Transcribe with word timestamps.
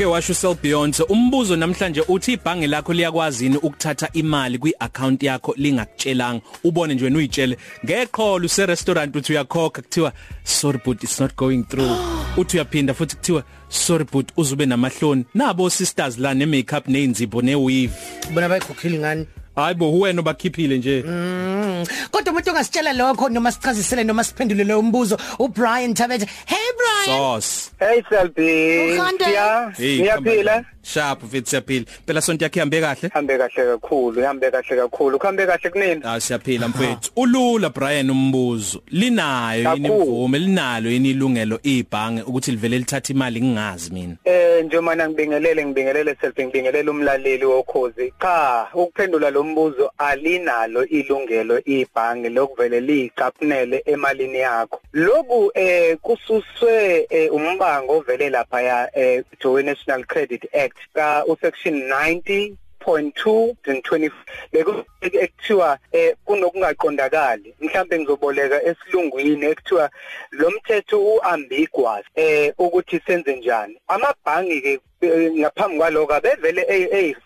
Uke 0.00 0.06
washo 0.06 0.34
Sel 0.34 0.54
Beyonce 0.54 1.02
umbuzo 1.02 1.56
namhlanje 1.56 2.00
uthi 2.08 2.32
ibhange 2.32 2.66
lakho 2.66 2.92
liyakwazi 2.92 3.44
yini 3.44 3.56
ukuthatha 3.56 4.08
imali 4.12 4.58
kwiaccount 4.58 5.22
yakho 5.22 5.54
lingakutshelanga 5.56 6.40
ubone 6.64 6.94
nje 6.94 7.04
wena 7.04 7.18
uyitshele 7.18 7.56
ngeqholo 7.84 8.46
use 8.46 8.66
restaurant 8.66 9.16
uthi 9.16 9.32
uyakhokha 9.32 9.82
kuthiwa 9.82 10.12
sorry 10.44 10.80
but 10.84 11.04
it's 11.04 11.20
not 11.20 11.36
going 11.36 11.62
through. 11.64 11.90
Uthi 12.36 12.56
uyaphinda 12.56 12.94
futhi 12.94 13.16
kuthiwa 13.16 13.42
sorry 13.68 14.04
but 14.12 14.32
uzube 14.36 14.66
namahloni. 14.66 15.24
Nabo 15.34 15.70
sisters 15.70 16.18
la 16.18 16.34
ne 16.34 16.46
makeup 16.46 16.88
neinzipho 16.88 17.42
ne 17.42 17.54
weave 17.54 17.92
bona 18.34 18.48
bayikhokhile 18.48 18.98
ngani 18.98 19.26
hayibo 19.56 19.98
wena 20.00 20.20
obakhiphile 20.20 20.78
nje. 20.78 21.02
Mm. 21.06 21.86
Kodwa 22.10 22.32
umuntu 22.32 22.50
ongasitshela 22.50 22.92
lokho 22.92 23.28
noma 23.28 23.52
sichazisele 23.52 24.04
noma 24.04 24.24
siphendule 24.24 24.64
lo 24.64 24.82
mbuzo 24.82 25.18
uBrian 25.38 25.94
Thabethe. 25.94 26.26
Hey 26.46 26.72
Brian. 26.76 27.18
sauce 27.18 27.69
Hey 27.80 28.02
Selby. 28.10 28.92
Ukhanda? 28.98 29.26
Ya, 29.28 29.72
hey 29.76 29.98
niyaphila? 30.02 30.64
sharp 30.82 31.22
mfethu 31.22 31.50
siyaphila 31.50 31.84
phela 32.06 32.20
sonto 32.20 32.44
yakhe 32.44 32.58
ihambe 32.58 32.80
kahle 32.80 33.08
Hambe 33.12 33.38
kahle 33.38 33.66
kakhulu, 33.66 34.22
hambe 34.24 34.50
kahle 34.50 34.76
kakhulu. 34.76 35.18
Kuhambe 35.18 35.46
kahle 35.46 35.70
kunini? 35.70 36.00
Ah 36.04 36.20
siyaphila 36.20 36.68
mfethu 36.68 37.10
ulula 37.16 37.70
Brian 37.70 38.10
umbuzo 38.10 38.82
linayo 38.88 39.58
yini 39.74 39.88
Kakhulu. 39.88 40.02
imvume 40.04 40.38
linalo 40.38 40.90
yini 40.90 41.10
ilungelo 41.10 41.58
ibhange 41.62 42.22
ukuthi 42.22 42.50
livele 42.50 42.78
lithatha 42.78 43.12
imali 43.12 43.40
ngingazi 43.40 43.90
mina 43.92 44.16
Eh 44.24 44.49
njengoba 44.62 45.08
ngibingelele 45.08 45.64
ngibingelele 45.64 46.16
Selby 46.20 46.44
ngibingelele 46.44 46.90
umlaleli 46.90 47.44
wokhozi. 47.44 48.12
Cha, 48.20 48.68
ukuphendula 48.74 49.30
lo 49.30 49.44
mbuzo 49.44 49.92
alinalo 49.98 50.84
ilungelo 50.86 51.60
ibhange 51.64 52.28
lokuvele 52.28 52.80
liyiqaphunele 52.80 53.82
emalini 53.86 54.38
yakho. 54.38 54.80
Loku 54.92 55.50
eh 55.54 55.96
kususwe 56.02 57.06
eh, 57.10 57.32
umbango 57.32 57.96
ovele 57.96 58.30
lapha 58.30 58.62
ya 58.62 58.98
eh 58.98 59.24
Joe 59.40 59.62
National 59.62 60.04
Credit 60.04 60.54
Act 60.54 60.78
ka 60.94 61.24
usection 61.26 61.74
90 61.88 62.52
0.2 62.86 63.56
and 63.66 63.82
20 63.82 64.10
bekuthiwa 64.52 65.78
eh 65.92 66.16
kunokungaqondakali. 66.24 67.54
Mhlambe 67.60 67.98
ngizoboleka 67.98 68.62
esilungwini 68.62 69.46
ekuthiwa 69.46 69.90
lo 70.30 70.50
mthetho 70.50 70.98
uambiguous 71.00 72.04
eh 72.14 72.54
ukuthi 72.58 73.00
senze 73.06 73.36
njani. 73.36 73.76
Amabhangi 73.88 74.60
ke 74.60 74.80
eh, 75.00 75.32
ngaphambi 75.32 75.78
kwaloko 75.78 76.14
abevele 76.14 76.62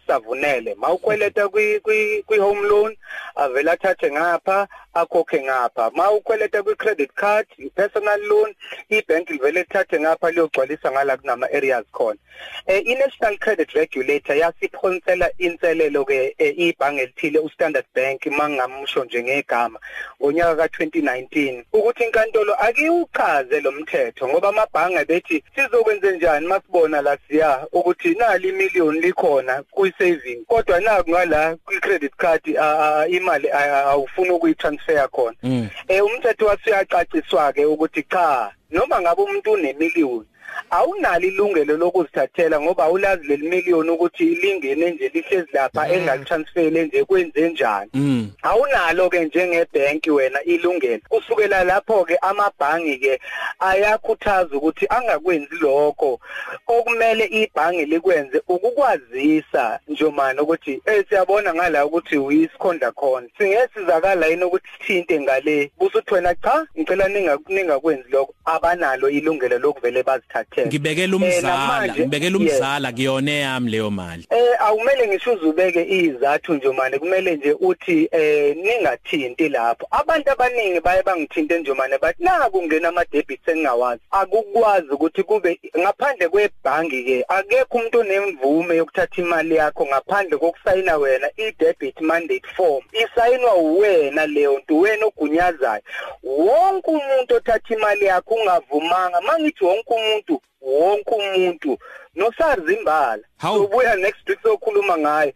eyisavunele 0.04 0.74
mawukweleta 0.74 1.48
kwi 1.48 1.80
kwi 2.26 2.38
home 2.38 2.68
loan 2.68 2.96
avela 3.36 3.72
athathe 3.72 4.12
ngapha 4.12 4.68
akhokhe 4.94 5.42
ngapha. 5.42 5.90
Mawukweleta 5.90 6.62
kwi 6.62 6.74
credit 6.74 7.14
card 7.14 7.46
i 7.58 7.70
personal 7.70 8.20
loan 8.20 8.54
ibank 8.88 9.30
livele 9.30 9.60
lithathe 9.60 10.00
ngapha 10.00 10.30
liyogcwalisa 10.30 10.90
ngala 10.92 11.16
kunama 11.16 11.46
areas 11.52 11.84
khona. 11.92 12.18
Eh 12.66 12.82
i 12.86 12.94
national 12.94 13.36
credit 13.38 13.72
regulator 13.72 14.36
yasiphonsela 14.36 15.30
inselelo 15.38 16.04
ke 16.04 16.34
eh, 16.38 16.58
ibhange 16.58 17.02
elithile 17.02 17.38
u 17.38 17.48
Standard 17.48 17.86
Bank 17.94 18.26
mangamusho 18.26 19.04
nje 19.04 19.22
ngegama 19.22 19.80
ngonyaka 20.22 20.66
ka2019 20.66 21.64
ukuthi 21.72 22.04
inkantolo 22.04 22.54
akiwuchaze 22.54 23.60
lo 23.60 23.72
mthetho 23.72 24.28
ngoba 24.28 24.48
amabhange 24.48 25.04
bethi 25.04 25.44
sizokwenza 25.54 26.10
njani 26.10 26.46
masibona 26.46 27.02
la 27.02 27.18
siya 27.28 27.66
ukuthi 27.72 28.14
nali 28.14 28.52
million 28.52 29.00
likhona 29.00 29.62
kuyi 29.70 29.92
saving 29.98 30.44
kodwa 30.46 30.80
naku 30.80 31.10
ngala 31.10 31.56
kwi 31.64 31.80
credit 31.80 32.12
card 32.16 32.40
a- 32.58 33.00
a- 33.02 33.08
imali 33.08 33.48
a- 33.50 33.58
a- 33.58 33.84
awufuni 33.84 34.30
ukuyitransfer 34.30 35.08
khona 35.10 35.36
Mm. 35.42 35.68
eh 35.88 36.04
umthetho 36.04 36.46
wasuyacaciswa 36.46 37.52
ke 37.52 37.64
ukuthi 37.64 38.02
cha 38.02 38.50
noma 38.70 39.00
ngabe 39.00 39.22
umuntu 39.22 39.52
unemillion 39.52 40.24
awunalo 40.70 41.26
ilungelo 41.26 41.76
lokuzithathela 41.76 42.60
ngoba 42.60 42.84
awulazi 42.84 43.26
leli 43.26 43.48
million 43.48 43.90
ukuthi 43.90 44.24
lingene 44.24 44.90
nje 44.90 45.10
lihlezi 45.14 45.48
lapha 45.52 45.88
engalitransfele 45.88 46.84
nje 46.84 47.04
kwenze 47.04 47.48
njani. 47.50 47.90
Mm. 47.94 48.30
awunalo 48.42 49.10
ke 49.10 49.24
njengebank 49.24 50.06
wena 50.06 50.42
ilungelo. 50.42 51.00
Kusukela 51.08 51.64
lapho 51.64 52.04
ke 52.04 52.16
amabhangi 52.16 52.98
ke 52.98 53.20
ayakhuthaza 53.58 54.56
ukuthi 54.56 54.86
angakwenzi 54.88 55.54
lokho. 55.60 56.20
Okumele 56.66 57.24
ibhangi 57.24 57.84
likwenze 57.84 58.42
ukukwazisa 58.48 59.80
njomani 59.88 60.40
ukuthi 60.40 60.82
eh 60.86 61.04
siyabona 61.08 61.54
ngala 61.54 61.86
ukuthi 61.86 62.16
uyisikhonda 62.18 62.92
khona. 62.92 63.28
Singesizakala 63.38 64.26
yini 64.26 64.44
ukuthi 64.44 64.68
sithinte 64.78 65.20
ngale? 65.20 65.70
Busuthi 65.78 66.14
wena 66.14 66.34
cha 66.34 66.66
ngicela 66.78 67.08
ningakuninga 67.08 67.80
kwenzi 67.80 68.08
lokho. 68.10 68.34
Abanalo 68.44 69.10
ilungelo 69.10 69.58
lokuvele 69.58 70.02
bazithathele 70.44 70.66
ngibekela 70.66 71.16
Eh, 71.16 71.22
umzala 71.22 71.86
namanje- 71.86 72.00
ngibekela 72.00 72.38
Yes. 72.38 72.52
umzala 72.52 72.92
kuyona 72.92 73.30
yami 73.32 73.70
leyo 73.70 73.90
mali. 73.90 74.26
Eh 74.30 74.56
awumele 74.60 75.06
ngisho 75.08 75.32
uzubeke 75.32 75.82
izathu 75.88 76.54
nje 76.54 76.68
manje 76.68 76.98
kumele 76.98 77.36
nje 77.36 77.52
uthi 77.60 78.08
eh 78.12 78.56
ningathinti 78.56 79.48
lapho. 79.48 79.86
Abantu 79.90 80.30
abaningi 80.30 80.80
baye 80.80 81.02
bangithinte 81.02 81.58
nje 81.58 81.72
manje 81.72 81.98
bathi 81.98 82.24
naku 82.24 82.62
ngena 82.62 82.88
ama 82.88 83.04
debits 83.12 83.48
engingawazi. 83.48 84.00
Akukwazi 84.10 84.88
ukuthi 84.90 85.22
kube 85.22 85.60
ngaphandle 85.78 86.28
kwebhangi 86.28 87.04
ke 87.04 87.24
akekho 87.28 87.78
umuntu 87.78 87.98
onemvume 88.00 88.76
yokuthatha 88.76 89.22
imali 89.22 89.54
yakho 89.56 89.86
ngaphandle 89.86 90.38
kokusayina 90.38 90.96
wena 90.96 91.28
i 91.36 91.52
debit 91.58 92.00
mandate 92.00 92.46
form. 92.56 92.82
Isayinwa 92.92 93.54
uwena 93.54 94.26
leyo 94.26 94.58
nto 94.58 94.78
wena 94.78 95.06
ogunyazayo. 95.06 95.82
Wonke 96.22 96.90
umuntu 96.90 97.34
othatha 97.34 97.74
imali 97.74 98.04
yakho 98.04 98.34
ungavumanga. 98.34 99.20
Mangithi 99.20 99.64
wonke 99.64 99.94
umuntu 99.94 100.33
wonke 100.64 101.10
umuntu 101.14 101.78
nosazimbala 102.14 103.22
Hawu. 103.36 103.58
sobuya 103.58 103.96
next 103.96 104.28
week 104.28 104.38
sokhuluma 104.42 104.98
ngayo 104.98 105.32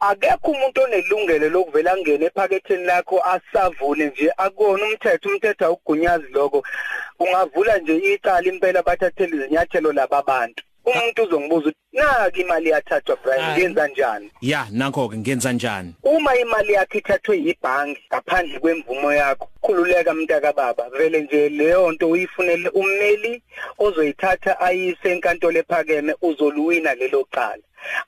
akekho 0.00 0.50
umuntu 0.50 0.82
onelungelo 0.82 1.48
lokuvela 1.48 1.92
angene 1.92 2.26
ephaketheni 2.26 2.84
lakho 2.84 3.22
asavule 3.24 4.06
nje 4.06 4.32
akona 4.36 4.84
umthetho 4.84 5.28
umthetho 5.28 5.64
awugunyazi 5.64 6.26
lokho. 6.32 6.62
Ungavula 7.18 7.78
nje 7.78 7.96
icala 7.96 8.48
impela 8.48 8.82
bathathele 8.82 9.36
izinyathelo 9.36 9.92
laba 9.92 10.18
abantu 10.18 10.62
umuntu 10.84 11.22
uzongibuza 11.22 11.68
ukuthi 11.68 11.76
naki 11.92 12.40
imali 12.40 12.70
yathathwa 12.70 13.16
Brian? 13.22 13.40
Hayi. 13.40 13.58
ngenza 13.58 13.88
njani? 13.88 14.30
Ya 14.40 14.66
nakho 14.70 15.08
ke 15.08 15.16
ngenza 15.16 15.52
njani? 15.52 15.94
Uma 16.02 16.36
imali 16.36 16.72
yakho 16.72 16.98
ithathwe 16.98 17.38
yibhangi 17.38 18.00
ngaphandle 18.08 18.58
kwemvumo 18.58 19.12
yakho 19.12 19.48
khululeka 19.62 20.14
mntaka 20.14 20.52
baba. 20.52 20.90
Vele 20.90 21.20
nje 21.20 21.48
leyo 21.48 21.92
nto 21.92 22.08
uyifunele 22.10 22.68
ummeli 22.68 23.42
ozoyithatha 23.78 24.60
ayise 24.60 25.12
enkantolo 25.12 25.58
ephakeme 25.58 26.14
uzoluwina 26.22 26.94
lelo 26.94 27.24
cala. 27.34 27.62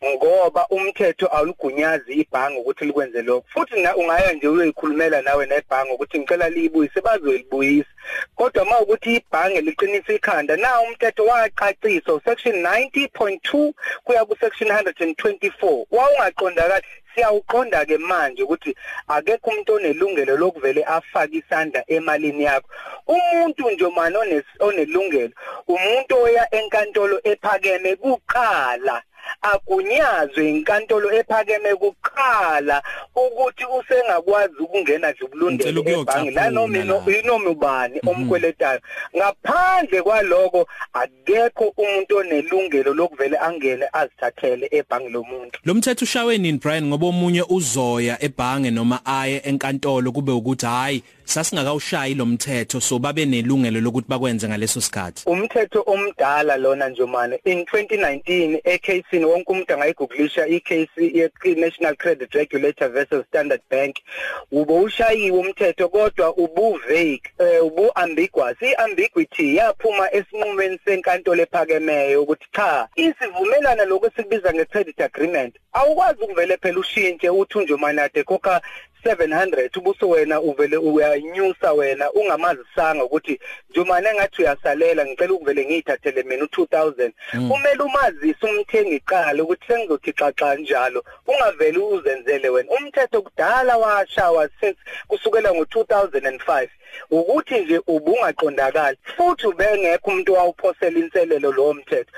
Ngoba 0.04 0.66
umthetho 0.70 1.26
awulugunyazi 1.36 2.12
ibhangi 2.12 2.58
ukuthi 2.58 2.84
likwenze 2.84 3.22
lokho. 3.22 3.46
Futhi 3.52 3.80
na 3.82 3.96
ungaya 3.96 4.32
nje 4.32 4.48
uyoyikhulumela 4.48 5.22
nawe 5.22 5.46
nebhangi 5.46 5.92
ukuthi 5.92 6.18
ngicela 6.18 6.48
liyibuyise 6.48 7.00
bazoyibuyisa. 7.00 7.90
Kodwa 8.36 8.62
uma 8.62 8.80
ukuthi 8.80 9.14
ibhange 9.14 9.60
liqinisa 9.60 10.12
ikhanda 10.12 10.56
na 10.56 10.80
umthetho 10.80 11.24
waqaciswa 11.24 12.20
section 12.24 12.56
90.2 12.62 13.72
kuya 14.04 14.24
ku 14.24 14.36
section 14.40 14.70
124 14.70 15.86
wawungaqondakali. 15.90 16.86
Siyawuqonda 17.14 17.84
ke 17.84 17.98
manje 17.98 18.42
ukuthi 18.42 18.74
akekho 19.08 19.50
umuntu 19.50 19.74
onelungelo 19.74 20.36
lokuvele 20.36 20.84
afake 20.84 21.36
isandla 21.36 21.84
emalini 21.88 22.44
yakho. 22.44 22.68
Umuntu 23.06 23.70
nje 23.70 23.86
manje 23.96 24.18
ones- 24.18 24.56
onelungelo 24.60 25.32
umuntu 25.68 26.14
oya 26.22 26.54
enkantolo 26.54 27.20
ephakeme 27.24 27.96
kuqala. 27.96 29.02
Agunyazwe 29.42 30.50
inkantolo 30.50 31.12
ephakeme 31.12 31.74
kuqala 31.74 32.82
ukuthi 33.16 33.64
usengakwazi 33.78 34.54
ukungena 34.60 35.10
nje 35.10 35.18
Ngicela 35.22 35.26
ubulundele 35.26 35.80
ukuyocaphuna 35.80 36.20
ebhangi 36.20 36.30
la 36.30 36.50
noma 36.50 36.78
ino- 36.78 37.02
la. 37.06 37.18
inoma 37.18 37.50
ubani 37.50 38.00
omkweletayo. 38.06 38.80
Ngaphandle 39.16 40.02
kwaloko 40.02 40.66
akekho 40.92 41.72
umuntu 41.76 42.16
onelungelo 42.16 42.94
lokuvele 42.94 43.38
angene 43.38 43.86
azithathele 43.92 44.68
ebhangi 44.70 45.08
lomuntu 45.08 45.58
lo 45.64 45.74
mthetho 45.74 46.04
ushawe 46.04 46.38
nini 46.38 46.58
Brian? 46.58 46.86
Ngoba 46.86 47.06
omunye 47.06 47.42
uzoya 47.48 48.18
ebhange 48.24 48.70
noma 48.70 49.00
aye 49.06 49.42
enkantolo 49.44 50.12
kube 50.12 50.32
ukuthi 50.32 50.66
hayi 50.66 51.02
sasingakawushayi 51.24 52.14
lo 52.14 52.26
mthetho 52.26 52.80
so 52.80 52.98
babe 52.98 53.26
nelungelo 53.26 53.80
lokuthi 53.80 54.08
bakwenze 54.08 54.48
ngaleso 54.48 54.80
sikhathi. 54.80 55.22
Umthetho 55.26 55.82
omdala 55.86 56.56
lona 56.56 56.88
nje 56.88 57.04
manje 57.06 57.40
in 57.44 57.60
2019 57.62 58.60
ecasini 58.64 59.24
wonke 59.24 59.52
umuntu 59.52 59.74
angayiguglisha 59.74 60.46
icase 60.46 60.88
ye-National 60.96 61.96
Credit 61.96 62.34
Regulator 62.34 62.88
versus 62.88 63.26
Standard 63.26 63.62
Bank. 63.70 63.96
Ube 64.52 64.72
ushayiwe 64.72 65.38
umthetho 65.38 65.88
kodwa 65.88 66.36
ubu 66.36 66.80
vague 66.88 67.22
eh, 67.38 67.64
ubu 67.64 67.90
ambiguous. 67.94 68.56
Iambiguity 68.62 69.56
yaphuma 69.56 70.14
esinqumeni 70.14 70.78
senkantolo 70.84 71.42
ephakemeyo 71.42 72.22
ukuthi 72.22 72.46
cha 72.52 72.88
isivumelana 72.96 73.84
lokusikubiza 73.84 74.52
nge-credit 74.52 75.00
agreement 75.00 75.54
awukwazi 75.72 76.22
ukuvele 76.22 76.56
phela 76.56 76.78
ushintshe 76.80 77.30
uthi 77.30 77.58
nje 77.58 77.76
manade 77.76 78.24
khokha 78.24 78.60
700 79.04 79.78
ubuso 79.78 80.08
wena 80.08 80.40
uvele 80.40 80.76
uyanyusa 80.76 81.72
wena 81.72 82.12
ungamazisanga 82.12 83.04
ukuthi 83.04 83.40
njomane 83.70 84.08
engathi 84.08 84.42
uyasalela 84.42 85.06
ngicela 85.06 85.32
ukuvele 85.32 85.64
ngiyithathele 85.64 86.22
mina 86.22 86.44
u2000 86.44 87.10
kumele 87.48 87.82
umazise 87.82 88.46
umthengi 88.46 88.94
iqala 88.94 89.42
ukuthi 89.42 89.66
sengizothi 89.66 90.12
xaxa 90.12 90.54
njalo 90.54 91.04
ungaveli 91.26 91.78
uzenzele 91.78 92.48
wena. 92.48 92.70
Umthetho 92.70 93.22
kudala 93.22 93.76
washawa 93.76 94.48
since 94.60 94.78
kusukela 95.08 95.50
ngo2005 95.50 96.68
ukuthi 97.10 97.58
nje 97.60 97.80
ubungaqondakali 97.86 98.98
futhi 99.16 99.46
ubengekho 99.46 100.10
umuntu 100.10 100.32
wawuphosela 100.32 100.98
inselelo 100.98 101.52
lo 101.52 101.74
mthetho. 101.74 102.12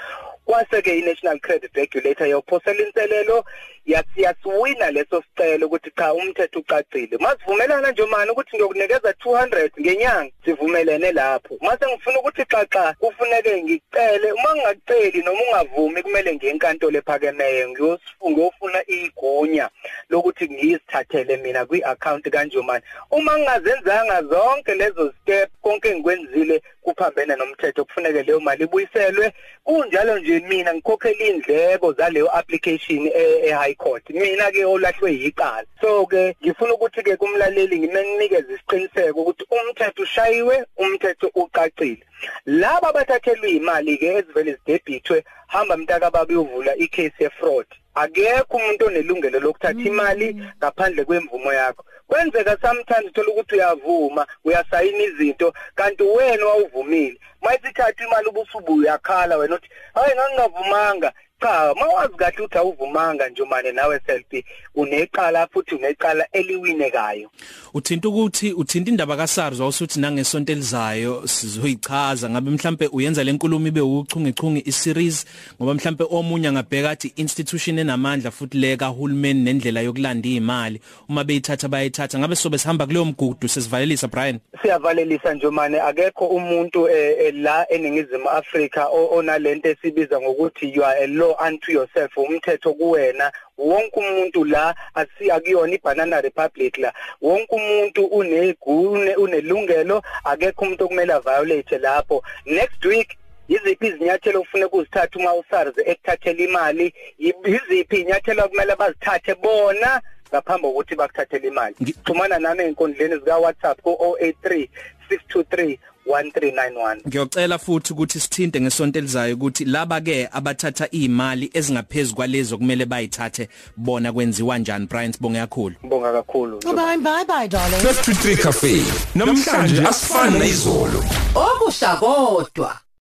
Kwase 0.44 0.82
ke 0.82 0.98
i-National 0.98 1.38
Credit 1.40 1.74
Regulator 1.74 2.26
yophosela 2.26 2.86
inselelo 2.86 3.44
yasiyasiwina 3.86 4.90
leso 4.90 5.22
sicelo 5.22 5.66
ukuthi 5.66 5.90
cha 5.96 6.14
umthetho 6.14 6.58
ucacile. 6.58 7.18
Masivumelana 7.18 7.90
nje 7.90 8.04
manje 8.06 8.30
ukuthi 8.30 8.56
ngiyokunikeza 8.56 9.10
200 9.10 9.70
ngenyanga? 9.80 10.30
Sivumelene 10.44 11.12
lapho. 11.12 11.58
Mase 11.60 11.86
ngifuna 11.86 12.18
ukuthi 12.18 12.44
xaxa 12.44 12.94
kufuneke 12.98 13.62
ngicele 13.62 14.32
uma 14.32 14.54
ngingaceli 14.54 15.22
noma 15.22 15.40
ungavumi 15.48 16.02
kumele 16.02 16.34
ngiye 16.34 16.52
enkantolo 16.52 16.98
ephakemeyo 16.98 17.68
ngiyofuna 17.70 18.80
igunya 18.86 19.68
lokuthi 20.08 20.48
ngiyisithathele 20.48 21.36
mina 21.36 21.66
kwi-account 21.66 22.30
kanjomani 22.30 22.84
uma 23.10 23.38
ngingazenzanga 23.38 24.22
zonke 24.22 24.74
lezo 24.74 25.12
step 25.22 25.50
konke 25.62 25.88
engikwenzile 25.88 26.62
kuphambene 26.82 27.36
nomthetho 27.36 27.84
kufuneke 27.84 28.22
leyo 28.22 28.40
mali 28.40 28.64
ibuyiselwe. 28.64 29.32
Kunjalo 29.64 30.18
nje 30.18 30.40
mina 30.40 30.74
ngikhokhela 30.74 31.24
indleko 31.24 31.92
zaleyo 31.92 32.36
application 32.36 33.10
e-high 33.14 33.73
court 33.74 34.10
mina 34.10 34.50
ke 34.50 34.64
olahlwe 34.64 35.12
yiqala 35.12 35.66
so 35.80 36.06
ke 36.06 36.36
ngifuna 36.42 36.74
ukuthi 36.74 37.02
ke 37.02 37.16
kumlaleli 37.16 37.78
ngimenikeze 37.78 38.54
isiqiniseko 38.54 39.20
ukuthi 39.20 39.44
umthetho 39.50 40.02
ushayiwe 40.02 40.64
umthetho 40.76 41.30
ucacile. 41.34 42.02
Laba 42.46 42.88
abathathelwe 42.88 43.50
imali 43.50 43.98
ke 43.98 44.06
ezivele 44.06 44.52
zidebithwe 44.58 45.24
hamba 45.46 45.76
mntaka 45.76 46.10
babe 46.10 46.34
uyovula 46.34 46.76
icase 46.76 47.24
ye 47.24 47.30
fraud 47.30 47.66
akekho 47.94 48.56
umuntu 48.56 48.86
onelungelo 48.86 49.38
lokuthatha 49.40 49.84
imali 49.90 50.26
ngaphandle 50.58 51.04
kwemvumo 51.04 51.52
yakho. 51.52 51.84
Kwenzeka 52.08 52.56
sometimes 52.62 53.06
uthola 53.06 53.28
ukuthi 53.28 53.54
uyavuma 53.54 54.26
uyasayina 54.44 55.02
izinto 55.04 55.54
kanti 55.74 56.02
wena 56.02 56.46
wawuvumile. 56.46 57.18
Mayisithatha 57.42 58.04
imali 58.04 58.26
ubusubuya 58.28 58.78
uyakhala 58.78 59.36
wena 59.36 59.54
uthi 59.54 59.68
hayi 59.94 60.14
ngangingavumanga. 60.14 61.12
Cha 61.40 61.74
mawazi 61.74 62.14
kahle 62.16 62.36
ukuthi 62.38 62.58
awuvumanga 62.58 63.28
nje 63.28 63.44
manje 63.44 63.72
nawe 63.72 64.00
selfie 64.06 64.44
uneqala 64.74 65.46
futhi 65.46 65.74
uneqala 65.74 66.26
eliwinekayo 66.32 67.30
uthinta 67.74 68.08
ukuthi 68.08 68.52
uthinta 68.52 68.90
indaba 68.90 69.16
kaSARS 69.16 69.60
wawusuthi 69.60 70.00
nangesonto 70.00 70.52
elizayo 70.52 71.26
sizoyichaza. 71.26 72.30
Ngabe 72.30 72.50
mhlambe 72.50 72.86
uyenza 72.86 73.24
lenkulumo 73.24 73.66
ibe 73.66 73.80
uchungechunge 73.80 74.62
iseries? 74.66 75.26
Ngoba 75.56 75.74
mhlambe 75.74 76.04
omunye 76.10 76.48
angabheka 76.48 76.90
athi 76.90 77.12
institution 77.16 77.78
enamandla 77.78 78.30
futhi 78.30 78.58
le 78.58 78.76
kahulumeni 78.76 79.40
nendlela 79.40 79.80
yokulanda 79.80 80.28
imali 80.28 80.80
uma 81.08 81.24
beyithatha 81.24 81.68
bayithatha. 81.68 82.18
Ngabe 82.18 82.36
sobe 82.36 82.58
sihamba 82.58 82.86
kuleyo 82.86 83.04
mgudu? 83.04 83.48
Sesivalelisa 83.48 84.08
Brian? 84.08 84.40
Siyavalelisa 84.62 85.34
nje 85.34 85.50
manje 85.50 85.80
akekho 85.80 86.26
umuntu 86.26 86.88
la 87.32 87.72
eningizimu 87.72 88.30
Afrika 88.30 88.88
onalento 88.88 89.68
esibiza 89.68 90.20
ngokuthi 90.20 90.74
you 90.74 90.84
are 90.84 91.04
a 91.04 91.06
law 91.24 91.36
unto 91.46 91.72
yourself 91.72 92.16
umthetho 92.16 92.74
kuwena. 92.74 93.32
Wonke 93.58 94.00
umuntu 94.00 94.44
la 94.44 94.74
asiyakuyona 94.94 95.74
ibanana 95.74 96.20
republic 96.20 96.78
la. 96.78 96.92
Wonke 97.22 97.54
umuntu 97.54 98.04
unegune 98.04 99.16
unelungelo 99.16 100.02
akekho 100.24 100.64
umuntu 100.64 100.84
okumele 100.84 101.18
violate 101.18 101.78
lapho. 101.78 102.22
Next 102.46 102.84
week 102.84 103.16
yiziphi 103.48 103.86
izinyathelo 103.86 104.40
ufuna 104.40 104.66
ukuzithatha 104.66 105.18
uma 105.18 105.34
uSARS 105.34 105.78
ekuthathela 105.78 106.44
imali? 106.44 106.94
Yiziphi 107.18 107.96
inyathelo 108.00 108.44
okumele 108.44 108.76
bazithathe 108.76 109.34
bona 109.34 110.00
ngaphambi 110.28 110.62
kokuthi 110.62 110.94
bakuthathele 110.96 111.48
imali? 111.48 111.74
Xhumana 112.04 112.38
nami 112.38 112.62
einkundleni 112.64 113.14
zika 113.14 113.38
WhatsApp 113.38 113.82
ku 113.82 113.90
083 113.90 114.68
623 115.10 115.78
1391 116.06 116.96
Ngiyocela 117.08 117.58
futhi 117.58 117.92
ukuthi 117.92 118.20
sithinte 118.20 118.60
ngesonto 118.60 118.98
elizayo 118.98 119.34
ukuthi 119.34 119.64
laba 119.64 120.00
ke 120.00 120.28
abathatha 120.32 120.90
imali 120.90 121.50
ezingaphezulu 121.54 122.16
kwalezo 122.16 122.58
kumele 122.58 122.86
bayithathe 122.86 123.48
bona 123.76 124.12
kwenziwa 124.12 124.54
kanjani 124.54 124.86
Brian? 124.86 125.12
Sibonge 125.12 125.38
kakhulu. 125.38 125.76
Ngibonga 125.80 126.12
kakhulu. 126.12 126.60
Bye 126.60 126.98
bye 126.98 127.24
bye 127.24 127.48
darling. 127.48 127.76
523 127.76 128.36
Cafe. 128.36 128.82
Namhlanje 129.14 129.82
asifani 129.82 130.38
nezolo 130.38 131.04
okusha 131.34 131.96
kodwa. 131.96 132.76